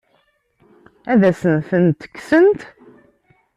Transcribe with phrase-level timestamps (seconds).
[1.11, 2.61] Ad asen-tent-kksent?